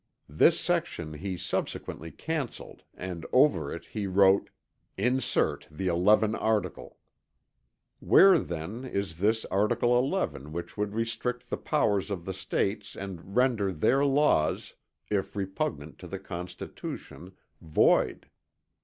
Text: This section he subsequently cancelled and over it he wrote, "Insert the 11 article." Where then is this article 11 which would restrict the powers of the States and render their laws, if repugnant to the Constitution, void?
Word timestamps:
This 0.29 0.59
section 0.59 1.13
he 1.13 1.37
subsequently 1.37 2.09
cancelled 2.09 2.81
and 2.95 3.23
over 3.31 3.71
it 3.71 3.85
he 3.85 4.07
wrote, 4.07 4.49
"Insert 4.97 5.67
the 5.69 5.85
11 5.89 6.33
article." 6.33 6.97
Where 7.99 8.39
then 8.39 8.83
is 8.83 9.19
this 9.19 9.45
article 9.51 9.95
11 9.99 10.51
which 10.53 10.75
would 10.75 10.95
restrict 10.95 11.51
the 11.51 11.57
powers 11.57 12.09
of 12.09 12.25
the 12.25 12.33
States 12.33 12.95
and 12.95 13.35
render 13.35 13.71
their 13.71 14.03
laws, 14.03 14.73
if 15.11 15.35
repugnant 15.35 15.99
to 15.99 16.07
the 16.07 16.17
Constitution, 16.17 17.33
void? 17.61 18.27